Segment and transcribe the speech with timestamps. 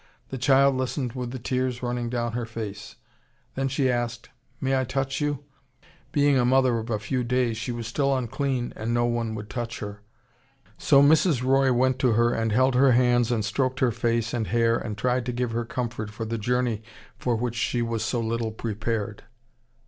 [0.29, 2.95] The child listened with the tears running down her face.
[3.53, 5.43] Then she asked, 'May I touch you?'
[6.11, 9.47] (Being a mother of a few days she was still unclean and no one would
[9.47, 10.01] touch her).
[10.79, 11.43] So Mrs.
[11.43, 14.97] Roy went to her and held her hands and stroked her face and hair and
[14.97, 16.81] tried to give her comfort for the journey
[17.19, 19.25] for which she was so little prepared.